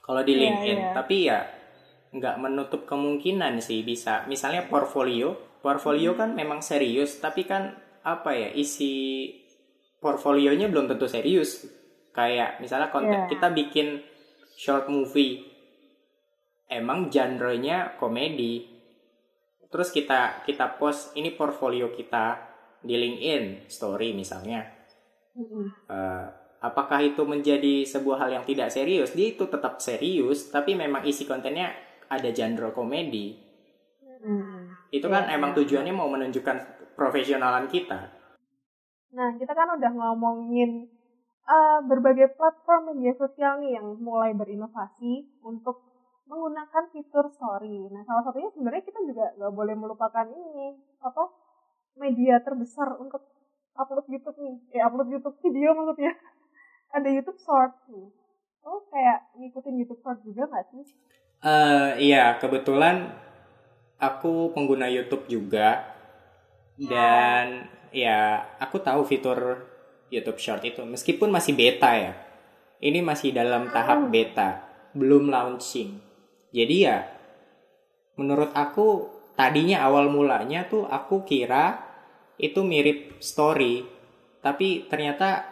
kalau 0.00 0.20
di 0.20 0.32
Iya, 0.32 0.40
LinkedIn 0.42 0.78
iya. 0.78 0.92
tapi 0.92 1.16
ya 1.24 1.40
nggak 2.10 2.36
menutup 2.42 2.86
kemungkinan 2.86 3.62
sih 3.62 3.86
bisa 3.86 4.26
misalnya 4.26 4.66
portfolio 4.66 5.34
portfolio 5.62 6.18
kan 6.18 6.34
memang 6.34 6.58
serius 6.58 7.22
tapi 7.22 7.46
kan 7.46 7.76
apa 8.02 8.34
ya 8.34 8.48
isi 8.50 9.28
portfolionya 10.02 10.66
belum 10.66 10.90
tentu 10.90 11.06
serius 11.06 11.68
kayak 12.10 12.58
misalnya 12.58 12.90
konten 12.90 13.14
Iya. 13.14 13.30
kita 13.30 13.54
bikin 13.54 14.02
short 14.58 14.90
movie 14.90 15.46
emang 16.66 17.06
genre-nya 17.12 17.94
komedi 18.00 18.66
terus 19.70 19.94
kita 19.94 20.42
kita 20.42 20.80
post 20.82 21.14
ini 21.14 21.30
portfolio 21.30 21.94
kita 21.94 22.50
di 22.80 22.96
LinkedIn 22.96 23.68
story 23.68 24.16
misalnya. 24.16 24.64
Eh, 25.86 26.26
apakah 26.60 27.00
itu 27.04 27.22
menjadi 27.22 27.86
sebuah 27.86 28.26
hal 28.26 28.30
yang 28.40 28.44
tidak 28.48 28.72
serius? 28.72 29.12
Dia 29.14 29.36
itu 29.36 29.46
tetap 29.46 29.78
serius, 29.78 30.48
tapi 30.50 30.74
memang 30.74 31.04
isi 31.06 31.24
kontennya 31.24 31.70
ada 32.10 32.28
genre 32.34 32.74
komedi. 32.74 33.38
Mhm. 34.02 34.90
Itu 34.90 35.06
kan 35.06 35.30
Iya, 35.30 35.38
emang 35.38 35.54
iya. 35.54 35.56
tujuannya 35.62 35.94
mau 35.94 36.10
menunjukkan 36.10 36.56
profesionalan 36.98 37.70
kita. 37.70 38.10
Nah, 39.14 39.30
kita 39.38 39.52
kan 39.54 39.78
udah 39.78 39.90
ngomongin 39.94 40.90
eh, 41.50 41.78
berbagai 41.82 42.38
platform 42.38 42.94
media 42.94 43.10
sosial 43.18 43.58
nih 43.58 43.74
yang 43.74 43.98
mulai 43.98 44.30
berinovasi 44.38 45.40
untuk 45.42 45.82
menggunakan 46.30 46.94
fitur 46.94 47.26
story. 47.26 47.90
Nah, 47.90 48.06
salah 48.06 48.22
satunya 48.22 48.46
sebenarnya 48.54 48.86
kita 48.86 49.02
juga 49.02 49.34
nggak 49.34 49.50
boleh 49.50 49.74
melupakan 49.74 50.26
ini 50.30 50.78
apa 51.02 51.26
media 51.98 52.38
terbesar 52.38 52.94
untuk 53.02 53.26
upload 53.74 54.06
YouTube 54.06 54.38
nih, 54.38 54.56
eh 54.78 54.82
upload 54.86 55.10
YouTube 55.10 55.42
video 55.42 55.74
maksudnya. 55.74 56.14
Ada 56.94 57.08
YouTube 57.10 57.40
Short 57.42 57.74
nih. 57.90 58.06
Oh, 58.62 58.86
kayak 58.92 59.34
ngikutin 59.34 59.74
YouTube 59.74 60.00
Short 60.06 60.22
juga 60.22 60.46
nggak 60.46 60.70
sih? 60.70 60.84
Eh 61.40 61.90
iya, 62.04 62.36
kebetulan 62.36 63.16
aku 63.96 64.52
pengguna 64.52 64.92
YouTube 64.92 65.24
juga. 65.24 65.88
Dan 66.76 67.64
ya, 67.92 68.44
aku 68.60 68.76
tahu 68.80 69.08
fitur 69.08 69.64
YouTube 70.12 70.36
Short 70.36 70.60
itu 70.68 70.84
meskipun 70.84 71.32
masih 71.32 71.56
beta 71.56 71.96
ya. 71.96 72.12
Ini 72.80 73.00
masih 73.00 73.32
dalam 73.32 73.72
tahap 73.72 74.12
beta, 74.12 74.68
belum 74.92 75.32
launching. 75.32 76.00
Jadi 76.52 76.76
ya 76.84 77.08
menurut 78.20 78.52
aku 78.52 79.08
tadinya 79.32 79.80
awal 79.80 80.12
mulanya 80.12 80.68
tuh 80.68 80.84
aku 80.84 81.24
kira 81.24 81.80
itu 82.36 82.60
mirip 82.60 83.16
story, 83.20 83.84
tapi 84.44 84.84
ternyata 84.92 85.48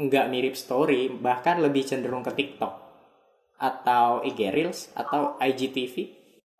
nggak 0.00 0.28
mirip 0.32 0.54
story, 0.56 1.12
bahkan 1.12 1.60
lebih 1.60 1.84
cenderung 1.84 2.24
ke 2.24 2.32
TikTok 2.32 2.85
atau 3.56 4.20
IG 4.20 4.52
Reels 4.52 4.92
atau 4.92 5.34
IGTV. 5.38 5.94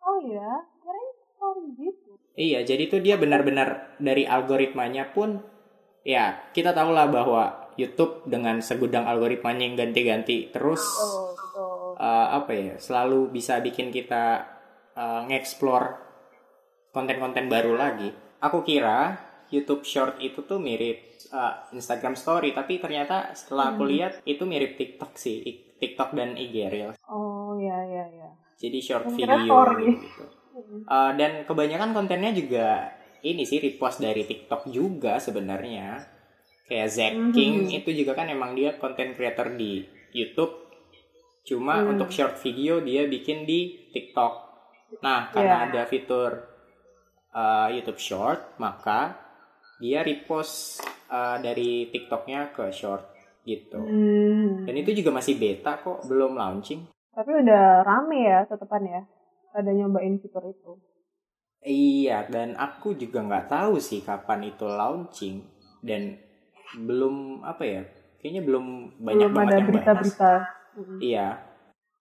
Oh 0.01 0.19
ya, 0.25 0.51
keren 0.81 1.07
story 1.35 1.65
gitu. 1.77 2.11
Iya, 2.37 2.65
jadi 2.65 2.85
tuh 2.87 3.01
dia 3.01 3.17
benar-benar 3.17 3.97
dari 3.97 4.29
algoritmanya 4.29 5.11
pun 5.11 5.41
ya 6.05 6.53
kita 6.53 6.71
tahu 6.71 6.93
lah 6.93 7.09
bahwa 7.09 7.73
YouTube 7.77 8.25
dengan 8.25 8.61
segudang 8.61 9.05
algoritmanya 9.05 9.65
yang 9.67 9.77
ganti-ganti 9.77 10.49
terus 10.49 10.81
Oh, 10.81 11.33
betul. 11.33 11.97
eh, 11.99 12.29
apa 12.37 12.53
ya 12.53 12.75
selalu 12.77 13.33
bisa 13.33 13.59
bikin 13.61 13.89
kita 13.89 14.45
eh, 14.93 15.21
nge-explore 15.29 15.89
konten-konten 16.93 17.49
baru 17.49 17.77
lagi. 17.77 18.09
Aku 18.41 18.61
kira 18.63 19.17
YouTube 19.49 19.85
Short 19.85 20.21
itu 20.21 20.45
tuh 20.45 20.61
mirip 20.61 20.97
eh, 21.33 21.55
Instagram 21.73 22.15
Story, 22.15 22.53
tapi 22.53 22.77
ternyata 22.79 23.33
setelah 23.33 23.73
aku 23.73 23.85
lihat 23.89 24.21
itu 24.25 24.45
mirip 24.45 24.77
TikTok 24.77 25.17
sih, 25.17 25.66
TikTok 25.77 26.11
dan 26.13 26.35
IG 26.35 26.57
Reels. 26.67 26.97
Oh 27.07 27.55
ya 27.57 27.77
ya 27.83 28.05
ya. 28.11 28.29
Jadi 28.57 28.79
short 28.79 29.05
Yang 29.07 29.15
video 29.15 29.39
story. 29.45 29.85
gitu. 29.93 30.25
Eh, 30.83 31.13
dan 31.15 31.45
kebanyakan 31.45 31.93
kontennya 31.93 32.33
juga 32.33 32.89
ini 33.21 33.45
sih 33.45 33.59
repost 33.59 34.01
dari 34.01 34.25
TikTok 34.25 34.69
juga 34.69 35.17
sebenarnya. 35.19 36.01
Kayak 36.65 36.89
Zack 36.91 37.15
King 37.31 37.71
itu 37.71 37.91
juga 37.95 38.13
kan 38.13 38.27
emang 38.27 38.53
dia 38.53 38.75
konten 38.75 39.13
creator 39.13 39.53
di 39.53 39.85
YouTube. 40.11 40.67
Cuma 41.43 41.79
Hmm. 41.79 41.95
untuk 41.95 42.11
short 42.11 42.37
video 42.37 42.81
dia 42.81 43.07
bikin 43.07 43.45
di 43.45 43.87
TikTok. 43.89 44.35
Nah, 44.99 45.31
karena 45.31 45.63
Iya. 45.63 45.67
ada 45.69 45.83
fitur 45.85 46.31
uh, 47.31 47.69
YouTube 47.69 47.99
Short, 47.99 48.57
maka 48.57 49.15
dia 49.77 50.01
repost 50.01 50.81
uh, 51.07 51.37
dari 51.37 51.87
TikToknya 51.87 52.51
ke 52.51 52.71
Short 52.71 53.13
gitu. 53.47 53.79
Hmm. 53.79 54.67
Dan 54.67 54.75
itu 54.75 54.91
juga 54.99 55.15
masih 55.15 55.39
beta 55.39 55.79
kok, 55.79 56.03
belum 56.11 56.35
launching. 56.35 56.85
Tapi 57.15 57.31
udah 57.47 57.87
rame 57.87 58.19
ya 58.27 58.45
tetepan 58.45 58.83
ya. 58.85 59.03
Ada 59.57 59.71
nyobain 59.73 60.19
fitur 60.21 60.45
itu. 60.51 60.77
Iya, 61.67 62.29
dan 62.29 62.59
aku 62.59 62.99
juga 62.99 63.25
nggak 63.25 63.49
tahu 63.49 63.81
sih 63.81 64.05
kapan 64.05 64.51
itu 64.51 64.69
launching 64.69 65.43
dan 65.81 66.21
belum 66.77 67.47
apa 67.47 67.63
ya, 67.65 67.83
kayaknya 68.21 68.43
belum 68.45 68.67
banyak 69.01 69.31
Belum 69.31 69.35
banget 69.35 69.49
ada 69.49 69.57
yang 69.57 69.69
berita-berita. 69.73 70.33
Mm. 70.77 70.99
Iya, 71.01 71.27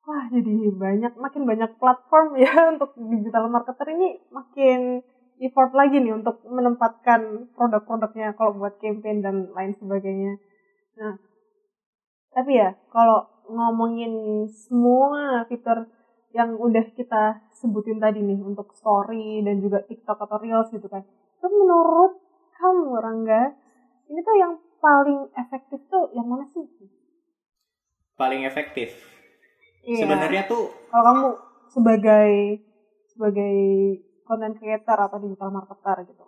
Wah, 0.06 0.30
jadi 0.30 0.70
banyak 0.70 1.18
makin 1.18 1.44
banyak 1.50 1.82
platform 1.82 2.38
ya 2.38 2.54
untuk 2.78 2.94
digital 2.94 3.50
marketer 3.50 3.90
ini 3.98 4.22
makin 4.30 5.02
effort 5.42 5.74
lagi 5.74 5.98
nih 5.98 6.14
untuk 6.14 6.46
menempatkan 6.46 7.50
produk-produknya 7.58 8.38
kalau 8.38 8.56
buat 8.56 8.78
campaign 8.78 9.26
dan 9.26 9.50
lain 9.52 9.74
sebagainya. 9.74 10.38
Nah, 11.02 11.18
tapi 12.36 12.60
ya 12.60 12.76
kalau 12.92 13.24
ngomongin 13.48 14.44
semua 14.52 15.48
fitur 15.48 15.88
yang 16.36 16.60
udah 16.60 16.92
kita 16.92 17.40
sebutin 17.56 17.96
tadi 17.96 18.20
nih 18.20 18.36
untuk 18.44 18.76
story 18.76 19.40
dan 19.48 19.64
juga 19.64 19.80
TikTok 19.88 20.20
atau 20.20 20.36
Reels 20.44 20.68
gitu 20.68 20.92
kan. 20.92 21.08
Itu 21.40 21.48
menurut 21.48 22.20
kamu 22.60 22.92
Rangga, 23.00 23.56
ini 24.12 24.20
tuh 24.20 24.36
yang 24.36 24.60
paling 24.84 25.32
efektif 25.32 25.80
tuh 25.88 26.12
yang 26.12 26.28
mana 26.28 26.44
sih? 26.52 26.68
paling 28.16 28.48
efektif. 28.48 28.96
Iya. 29.86 30.08
Sebenarnya 30.08 30.48
tuh 30.50 30.72
kalau 30.90 31.04
kamu 31.04 31.28
sebagai 31.70 32.32
sebagai 33.12 33.56
content 34.26 34.56
creator 34.58 34.98
atau 34.98 35.18
digital 35.22 35.52
marketer 35.52 36.10
gitu. 36.10 36.24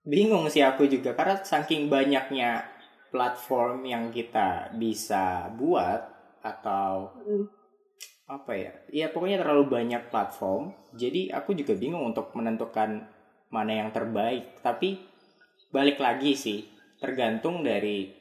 bingung 0.00 0.48
sih 0.48 0.64
aku 0.64 0.88
juga 0.88 1.12
karena 1.12 1.44
saking 1.44 1.92
banyaknya 1.92 2.64
platform 3.10 3.84
yang 3.84 4.08
kita 4.10 4.70
bisa 4.74 5.50
buat 5.54 6.00
atau 6.40 7.12
Mm. 7.20 7.44
apa 8.30 8.52
ya 8.54 8.72
ya 8.88 9.06
pokoknya 9.10 9.42
terlalu 9.42 9.66
banyak 9.68 10.06
platform 10.08 10.70
jadi 10.94 11.34
aku 11.34 11.52
juga 11.52 11.74
bingung 11.74 12.06
untuk 12.06 12.30
menentukan 12.32 13.02
mana 13.50 13.72
yang 13.74 13.90
terbaik 13.90 14.62
tapi 14.62 15.02
balik 15.68 15.98
lagi 15.98 16.38
sih 16.38 16.62
tergantung 16.96 17.66
dari 17.66 18.14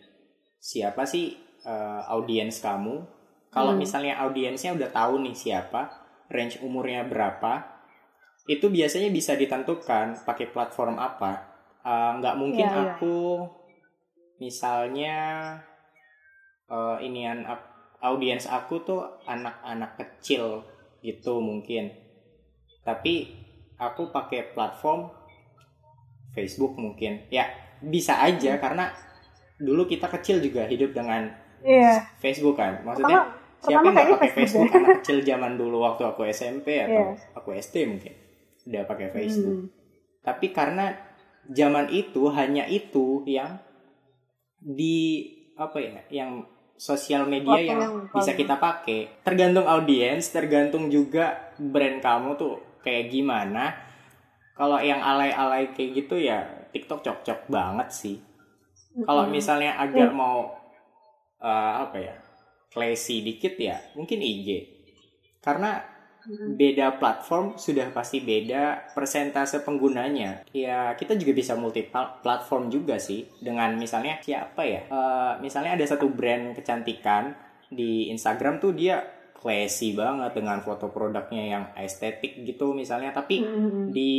siapa 0.57 1.05
sih 1.05 1.37
eh, 1.61 2.01
audiens 2.09 2.57
kamu 2.57 3.05
kalau 3.49 3.73
Hmm. 3.73 3.81
misalnya 3.81 4.17
audiensnya 4.19 4.73
udah 4.73 4.89
tahu 4.89 5.21
nih 5.21 5.37
siapa 5.37 5.93
range 6.27 6.61
umurnya 6.61 7.05
berapa 7.05 7.65
itu 8.45 8.65
biasanya 8.65 9.09
bisa 9.09 9.37
ditentukan 9.37 10.25
pakai 10.25 10.49
platform 10.49 10.97
apa 10.97 11.45
Eh, 11.79 12.11
nggak 12.19 12.35
mungkin 12.35 12.67
Iya, 12.67 12.75
iya. 12.75 12.83
aku 12.91 13.15
misalnya 14.39 15.17
eh, 16.69 16.97
inian 17.05 17.43
audiens 17.99 18.47
aku 18.47 18.81
tuh 18.83 19.01
anak-anak 19.27 19.99
kecil 19.99 20.63
gitu 21.03 21.39
mungkin. 21.39 21.91
Tapi 22.83 23.35
aku 23.79 24.09
pakai 24.11 24.55
platform 24.55 25.11
Facebook 26.35 26.75
mungkin. 26.79 27.27
Ya, 27.31 27.47
bisa 27.83 28.19
aja 28.19 28.59
karena 28.59 28.91
dulu 29.59 29.87
kita 29.87 30.07
kecil 30.07 30.39
juga 30.39 30.67
hidup 30.67 30.95
dengan 30.95 31.27
Iya. 31.59 32.07
Facebook 32.23 32.55
kan. 32.55 32.79
Maksudnya 32.87 33.19
Pertama, 33.27 33.59
siapa 33.59 33.83
yang 33.83 33.91
nggak 33.91 34.07
pakai 34.15 34.31
Facebook 34.31 34.67
Facebook 34.71 34.79
anak 34.79 34.89
kecil 35.03 35.17
zaman 35.27 35.53
dulu 35.59 35.77
waktu 35.83 36.03
aku 36.07 36.21
SMP 36.31 36.79
atau 36.79 37.11
Iya. 37.11 37.35
aku 37.35 37.49
SD 37.51 37.75
mungkin 37.83 38.13
udah 38.63 38.83
pakai 38.87 39.07
Facebook. 39.11 39.57
Hmm. 39.59 39.67
Tapi 40.23 40.47
karena 40.55 40.95
zaman 41.51 41.91
itu 41.91 42.31
hanya 42.31 42.63
itu 42.71 43.27
yang 43.27 43.59
di 44.59 45.27
apa 45.55 45.77
ya, 45.79 45.99
yang 46.11 46.43
sosial 46.79 47.27
media 47.27 47.59
Platform 47.59 47.67
yang 47.67 47.79
yang 47.81 47.95
bisa 48.15 48.31
kita 48.37 48.55
pakai. 48.55 49.23
Tergantung 49.27 49.67
audiens, 49.67 50.23
tergantung 50.31 50.87
juga 50.87 51.51
brand 51.59 51.99
kamu 51.99 52.39
tuh 52.39 52.55
kayak 52.79 53.11
gimana. 53.11 53.75
Kalau 54.55 54.79
yang 54.79 55.03
alay-alay 55.03 55.71
kayak 55.75 56.03
gitu 56.03 56.15
ya 56.19 56.67
TikTok 56.71 57.03
cocok 57.03 57.47
banget 57.51 57.89
sih. 57.91 58.17
Kalau 59.03 59.27
misalnya 59.27 59.75
Hmm. 59.75 59.83
agak 59.87 60.11
mau 60.11 60.55
eh, 61.39 61.73
apa 61.87 61.97
ya 61.99 62.15
classy 62.69 63.23
dikit 63.23 63.55
ya 63.59 63.79
mungkin 63.95 64.19
IG. 64.21 64.67
Karena. 65.41 65.88
Beda 66.29 67.01
platform 67.01 67.57
sudah 67.57 67.89
pasti 67.89 68.21
beda 68.21 68.93
persentase 68.93 69.65
penggunanya. 69.65 70.45
Ya 70.53 70.93
kita 70.93 71.17
juga 71.17 71.33
bisa 71.33 71.57
multi 71.57 71.85
platform 71.89 72.69
juga 72.69 73.01
sih 73.01 73.25
dengan 73.41 73.73
misalnya 73.75 74.21
siapa 74.21 74.61
ya? 74.61 74.81
Eh, 74.85 75.33
misalnya 75.41 75.73
ada 75.73 75.85
satu 75.85 76.09
brand 76.09 76.53
kecantikan 76.53 77.33
di 77.69 78.09
Instagram 78.13 78.61
tuh 78.61 78.73
dia 78.73 79.01
classy 79.39 79.95
banget 79.95 80.35
dengan 80.35 80.59
foto 80.59 80.91
produknya 80.91 81.43
yang 81.47 81.63
estetik 81.79 82.43
gitu 82.43 82.75
misalnya 82.75 83.15
tapi 83.15 83.39
Mm-mm. 83.39 83.95
di 83.95 84.15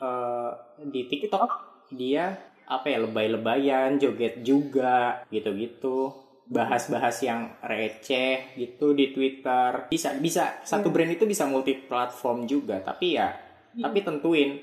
eh, 0.00 0.50
di 0.88 1.00
TikTok 1.06 1.50
dia 1.92 2.32
apa 2.68 2.86
ya 2.92 3.00
lebay-lebayan 3.00 3.96
joget 3.96 4.44
juga 4.44 5.24
gitu-gitu 5.32 6.27
bahas-bahas 6.48 7.16
yang 7.20 7.52
receh 7.60 8.56
gitu 8.56 8.92
di 8.92 9.10
Twitter 9.10 9.84
bisa 9.86 10.16
bisa 10.16 10.60
satu 10.62 10.88
Iya. 10.88 10.94
brand 10.94 11.12
itu 11.12 11.24
bisa 11.24 11.44
multi 11.44 11.76
platform 11.78 12.44
juga 12.44 12.80
tapi 12.80 13.14
ya 13.14 13.28
tapi 13.74 14.00
tentuin 14.00 14.56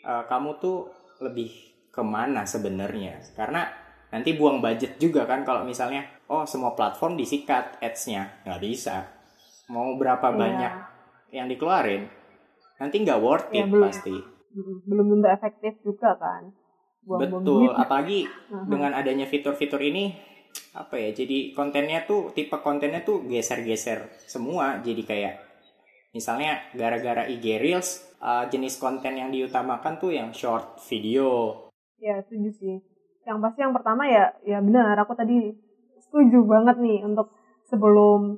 eh, 0.00 0.24
kamu 0.24 0.50
tuh 0.56 0.86
lebih 1.20 1.50
ke 1.88 2.00
mana 2.00 2.42
sebenarnya 2.44 3.18
karena 3.34 3.66
nanti 4.08 4.32
buang 4.32 4.58
budget 4.58 4.94
juga 4.96 5.24
kan 5.24 5.42
kalau 5.42 5.62
misalnya 5.62 6.02
oh 6.26 6.42
semua 6.44 6.72
platform 6.72 7.14
disikat 7.14 7.78
ads-nya 7.78 8.42
nggak 8.42 8.60
bisa 8.60 9.10
mau 9.66 9.94
berapa 9.94 10.22
Iya. 10.24 10.36
banyak 10.36 10.72
yang 11.32 11.46
dikeluarin 11.46 12.06
nanti 12.76 12.96
nggak 13.00 13.18
worth 13.18 13.48
Iya, 13.48 13.58
it 13.60 13.68
belum. 13.68 13.84
pasti 13.84 14.16
Mm-mm. 14.54 14.76
belum 14.84 15.06
tentu 15.12 15.28
efektif 15.28 15.72
juga 15.82 16.14
kan 16.14 16.46
buang-buang 17.02 17.42
betul 17.42 17.58
duit. 17.60 17.74
apalagi 17.74 18.18
Aha. 18.24 18.64
dengan 18.70 18.92
adanya 18.92 19.26
fitur-fitur 19.26 19.82
ini 19.82 20.14
apa 20.74 20.94
ya 20.98 21.10
jadi 21.14 21.54
kontennya 21.54 22.06
tuh 22.06 22.30
tipe 22.34 22.54
kontennya 22.62 23.02
tuh 23.02 23.26
geser-geser 23.26 24.10
semua 24.26 24.78
jadi 24.82 25.02
kayak 25.02 25.34
misalnya 26.14 26.62
gara-gara 26.74 27.26
IG 27.26 27.58
Reels 27.58 28.06
uh, 28.22 28.46
jenis 28.46 28.78
konten 28.78 29.18
yang 29.18 29.34
diutamakan 29.34 29.98
tuh 29.98 30.14
yang 30.14 30.30
short 30.30 30.78
video 30.86 31.64
Ya, 32.04 32.20
setuju 32.20 32.50
sih. 32.58 32.74
Yang 33.24 33.38
pasti 33.40 33.58
yang 33.64 33.72
pertama 33.72 34.04
ya, 34.04 34.36
ya 34.44 34.60
benar. 34.60 34.92
Aku 35.00 35.16
tadi 35.16 35.56
setuju 36.04 36.44
banget 36.44 36.76
nih 36.76 37.00
untuk 37.00 37.32
sebelum 37.64 38.36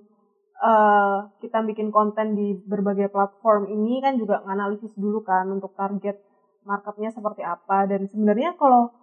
eh, 0.62 1.18
kita 1.42 1.66
bikin 1.66 1.90
konten 1.90 2.38
di 2.38 2.54
berbagai 2.54 3.10
platform 3.10 3.66
ini 3.66 3.98
kan 3.98 4.14
juga 4.14 4.46
nganalisis 4.46 4.94
dulu 4.94 5.26
kan 5.26 5.50
untuk 5.50 5.74
target 5.74 6.22
marketnya 6.62 7.10
seperti 7.10 7.42
apa. 7.42 7.90
Dan 7.90 8.06
sebenarnya 8.06 8.54
kalau 8.54 8.94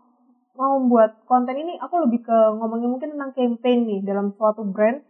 mau 0.54 0.78
buat 0.86 1.12
konten 1.26 1.56
ini, 1.58 1.74
aku 1.82 1.96
lebih 2.06 2.22
ke 2.28 2.38
ngomongin 2.62 2.90
mungkin 2.94 3.10
tentang 3.18 3.32
campaign 3.34 3.80
nih 3.90 4.00
dalam 4.06 4.30
suatu 4.38 4.62
brand. 4.66 5.02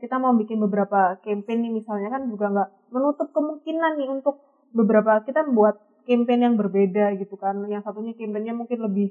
Kita 0.00 0.16
mau 0.16 0.32
bikin 0.32 0.60
beberapa 0.64 1.16
campaign 1.20 1.58
nih 1.68 1.72
misalnya 1.80 2.08
kan 2.08 2.22
juga 2.28 2.46
nggak 2.52 2.68
menutup 2.92 3.28
kemungkinan 3.36 4.00
nih 4.00 4.08
untuk 4.08 4.40
beberapa 4.72 5.20
kita 5.24 5.44
membuat 5.44 5.76
campaign 6.08 6.40
yang 6.46 6.54
berbeda 6.60 7.16
gitu 7.20 7.36
kan. 7.36 7.56
Yang 7.68 7.82
satunya 7.88 8.12
campaignnya 8.16 8.54
mungkin 8.56 8.78
lebih 8.80 9.08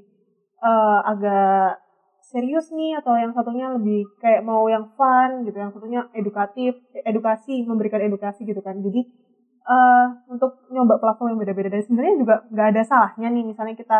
eh, 0.62 1.00
agak 1.06 1.78
serius 2.20 2.70
nih 2.74 3.00
atau 3.00 3.16
yang 3.16 3.32
satunya 3.32 3.66
lebih 3.74 4.04
kayak 4.22 4.42
mau 4.44 4.66
yang 4.68 4.86
fun 4.98 5.46
gitu, 5.46 5.56
yang 5.58 5.72
satunya 5.74 6.00
edukatif, 6.14 6.76
edukasi, 7.06 7.64
memberikan 7.66 8.02
edukasi 8.04 8.44
gitu 8.46 8.60
kan. 8.62 8.78
Jadi 8.82 9.00
eh 9.70 10.06
untuk 10.32 10.56
nyoba 10.72 10.96
platform 11.02 11.36
yang 11.36 11.40
beda-beda 11.44 11.68
dan 11.70 11.82
sebenarnya 11.84 12.14
juga 12.18 12.34
nggak 12.50 12.68
ada 12.74 12.82
salahnya 12.82 13.28
nih 13.30 13.44
misalnya 13.44 13.76
kita 13.76 13.98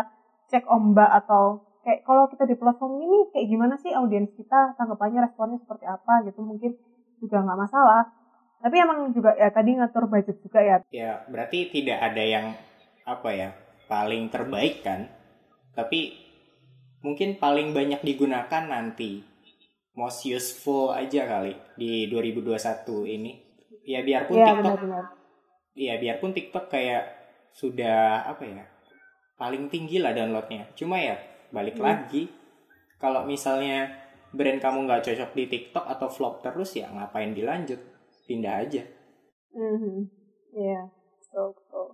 cek 0.51 0.65
ombak 0.67 1.07
atau 1.23 1.61
kayak 1.81 2.05
kalau 2.05 2.29
kita 2.29 2.45
di 2.45 2.55
platform 2.57 3.01
ini 3.01 3.19
kayak 3.33 3.47
gimana 3.49 3.75
sih 3.81 3.89
audiens 3.93 4.29
kita 4.37 4.77
tanggapannya 4.77 5.25
responnya 5.25 5.57
seperti 5.57 5.85
apa 5.89 6.21
gitu 6.29 6.39
mungkin 6.45 6.77
juga 7.17 7.41
nggak 7.41 7.59
masalah. 7.59 8.03
Tapi 8.61 8.75
emang 8.77 9.09
juga 9.09 9.33
ya 9.33 9.49
tadi 9.49 9.73
ngatur 9.73 10.05
budget 10.05 10.37
juga 10.45 10.61
ya. 10.61 10.77
Ya 10.93 11.25
berarti 11.25 11.73
tidak 11.73 11.97
ada 11.97 12.21
yang 12.21 12.53
apa 13.05 13.29
ya 13.33 13.49
paling 13.89 14.29
terbaik 14.29 14.85
kan? 14.85 15.09
Tapi 15.73 16.13
mungkin 17.01 17.41
paling 17.41 17.73
banyak 17.73 18.05
digunakan 18.05 18.63
nanti 18.69 19.25
most 19.97 20.29
useful 20.29 20.93
aja 20.93 21.25
kali 21.25 21.57
di 21.73 22.05
2021 22.05 23.17
ini. 23.17 23.41
Ya 23.81 24.05
biarpun 24.05 24.37
ya 24.37 24.53
TikTok 24.53 24.77
benar-benar. 24.77 25.05
ya 25.73 25.93
biarpun 25.97 26.31
TikTok 26.37 26.65
kayak 26.69 27.03
sudah 27.57 28.29
apa 28.29 28.43
ya 28.45 28.63
paling 29.41 29.73
tinggi 29.73 29.97
lah 29.97 30.13
downloadnya. 30.13 30.69
Cuma 30.77 31.01
ya 31.01 31.17
balik 31.51 31.77
Hmm. 31.77 31.85
lagi 31.85 32.31
kalau 32.97 33.23
misalnya 33.23 33.91
brand 34.31 34.57
kamu 34.57 34.87
nggak 34.87 35.03
cocok 35.03 35.31
di 35.33 35.43
TikTok 35.47 35.85
atau 35.85 36.07
vlog 36.07 36.39
terus 36.39 36.73
ya 36.73 36.87
ngapain 36.87 37.31
dilanjut 37.31 37.79
pindah 38.25 38.63
aja 38.63 38.83
Mhm. 39.51 40.07
Iya, 40.53 40.87
betul, 41.19 41.51
betul. 41.51 41.87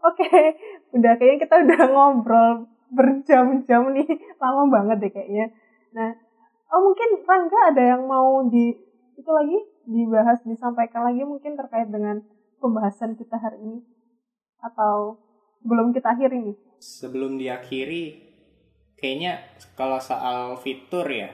Oke, 0.00 0.26
udah 0.96 1.12
kayaknya 1.14 1.38
kita 1.38 1.54
udah 1.62 1.80
ngobrol 1.86 2.52
berjam-jam 2.90 3.94
nih, 3.94 4.06
lama 4.42 4.66
banget 4.66 4.96
deh 4.98 5.12
kayaknya. 5.12 5.46
Nah, 5.90 6.10
oh 6.68 6.80
mungkin 6.82 7.22
Rangga 7.22 7.70
ada 7.70 7.82
yang 7.94 8.02
mau 8.06 8.42
di 8.42 8.74
itu 9.14 9.30
lagi 9.30 9.58
dibahas, 9.86 10.42
disampaikan 10.42 11.06
lagi 11.06 11.22
mungkin 11.22 11.54
terkait 11.54 11.86
dengan 11.86 12.18
pembahasan 12.58 13.14
kita 13.14 13.38
hari 13.38 13.58
ini 13.60 13.78
atau 14.58 15.14
sebelum 15.62 15.94
kita 15.94 16.10
akhiri 16.10 16.38
nih. 16.42 16.56
sebelum 16.80 17.36
diakhiri 17.36 18.29
kayaknya 19.00 19.40
kalau 19.74 19.98
soal 19.98 20.60
fitur 20.60 21.08
ya 21.08 21.32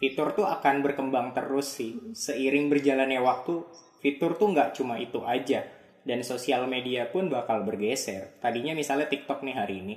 fitur 0.00 0.32
tuh 0.32 0.48
akan 0.48 0.80
berkembang 0.80 1.36
terus 1.36 1.76
sih. 1.76 1.92
Seiring 2.16 2.72
berjalannya 2.72 3.20
waktu 3.20 3.60
fitur 4.00 4.40
tuh 4.40 4.56
nggak 4.56 4.72
cuma 4.72 4.96
itu 4.96 5.20
aja. 5.22 5.66
Dan 6.00 6.24
sosial 6.24 6.64
media 6.64 7.12
pun 7.12 7.28
bakal 7.28 7.60
bergeser. 7.68 8.40
Tadinya 8.40 8.72
misalnya 8.72 9.06
TikTok 9.12 9.44
nih 9.44 9.54
hari 9.54 9.84
ini 9.84 9.96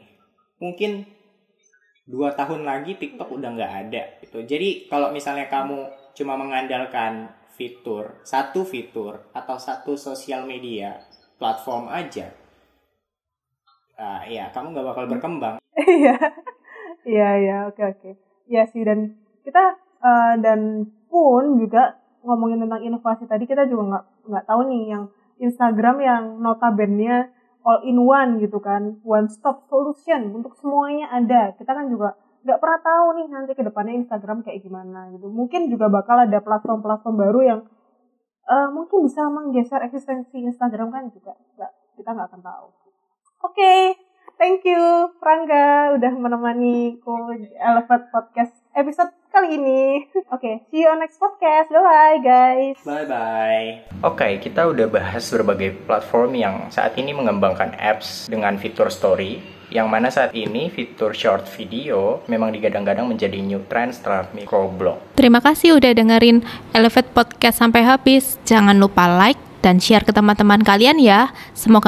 mungkin 0.59 1.07
dua 2.03 2.35
tahun 2.35 2.67
lagi 2.67 2.99
TikTok 2.99 3.31
udah 3.31 3.49
nggak 3.55 3.73
ada 3.87 4.03
gitu. 4.19 4.43
Jadi 4.43 4.91
kalau 4.91 5.15
misalnya 5.15 5.47
kamu 5.47 5.87
cuma 6.13 6.35
mengandalkan 6.35 7.31
fitur 7.53 8.19
satu 8.25 8.65
fitur 8.67 9.29
atau 9.31 9.57
satu 9.61 9.93
sosial 9.93 10.45
media 10.49 10.97
platform 11.37 11.85
aja 11.89 12.33
ah 13.93 14.25
ya 14.25 14.49
kamu 14.49 14.73
nggak 14.73 14.87
bakal 14.89 15.05
berkembang. 15.09 15.55
Iya, 15.73 16.15
iya, 17.07 17.29
iya, 17.39 17.57
oke, 17.69 17.81
oke. 17.81 18.09
Iya 18.47 18.63
sih, 18.71 18.83
dan 18.83 19.15
kita 19.43 19.79
eh, 20.03 20.33
dan 20.43 20.87
pun 21.07 21.59
juga 21.59 21.99
ngomongin 22.23 22.63
tentang 22.63 22.81
inovasi 22.81 23.27
tadi 23.27 23.43
kita 23.43 23.67
juga 23.67 23.83
nggak 23.83 24.05
nggak 24.31 24.45
tahu 24.47 24.61
nih 24.71 24.83
yang 24.95 25.03
Instagram 25.43 25.97
yang 25.99 26.23
notabene 26.39 27.31
all 27.63 27.83
in 27.83 27.99
one 28.03 28.39
gitu 28.43 28.59
kan, 28.59 28.99
one 29.03 29.27
stop 29.31 29.67
solution 29.67 30.31
untuk 30.35 30.55
semuanya 30.59 31.11
ada. 31.11 31.55
Kita 31.55 31.71
kan 31.71 31.87
juga 31.91 32.15
nggak 32.43 32.59
pernah 32.59 32.79
tahu 32.83 33.05
nih 33.19 33.27
nanti 33.31 33.51
ke 33.55 33.63
depannya 33.63 33.95
Instagram 34.03 34.43
kayak 34.43 34.59
gimana 34.63 35.11
gitu. 35.15 35.31
Mungkin 35.31 35.71
juga 35.71 35.87
bakal 35.87 36.27
ada 36.27 36.39
platform-platform 36.43 37.15
baru 37.15 37.39
yang 37.43 37.59
eh, 38.47 38.67
mungkin 38.71 39.07
bisa 39.07 39.27
menggeser 39.31 39.79
eksistensi 39.87 40.43
Instagram 40.43 40.91
kan 40.91 41.03
juga 41.11 41.35
nggak 41.55 41.71
kita 41.99 42.09
nggak 42.11 42.27
akan 42.31 42.41
tahu. 42.43 42.67
Oke, 43.43 43.95
thank 44.37 44.65
you 44.65 45.09
Rangga 45.19 45.97
udah 45.97 46.13
menemani 46.13 46.99
ku 47.01 47.33
di 47.33 47.49
Elevate 47.57 48.11
Podcast 48.13 48.53
episode 48.73 49.13
kali 49.33 49.57
ini. 49.57 50.05
Oke, 50.29 50.69
see 50.69 50.85
you 50.85 50.89
on 50.93 51.01
next 51.01 51.17
podcast. 51.17 51.73
Bye 51.73 51.81
bye 51.81 52.19
guys. 52.21 52.77
Bye 52.85 53.09
bye. 53.09 53.67
Oke, 54.05 54.37
kita 54.37 54.69
udah 54.69 54.85
bahas 54.85 55.25
berbagai 55.33 55.73
platform 55.89 56.37
yang 56.37 56.55
saat 56.69 56.93
ini 57.01 57.17
mengembangkan 57.17 57.73
apps 57.81 58.29
dengan 58.29 58.61
fitur 58.61 58.93
story. 58.93 59.41
Yang 59.73 59.87
mana 59.89 60.13
saat 60.13 60.37
ini 60.37 60.69
fitur 60.69 61.17
short 61.17 61.49
video 61.49 62.21
memang 62.29 62.53
digadang-gadang 62.53 63.09
menjadi 63.09 63.41
new 63.41 63.65
trend 63.65 63.97
setelah 63.97 64.29
microblog. 64.37 65.01
Terima 65.17 65.41
kasih 65.41 65.81
udah 65.81 65.97
dengerin 65.97 66.45
Elevate 66.77 67.09
Podcast 67.09 67.57
sampai 67.57 67.81
habis. 67.81 68.37
Jangan 68.45 68.77
lupa 68.77 69.09
like 69.09 69.41
dan 69.65 69.81
share 69.81 70.05
ke 70.05 70.13
teman-teman 70.13 70.61
kalian 70.61 71.01
ya. 71.01 71.33
Semoga 71.57 71.81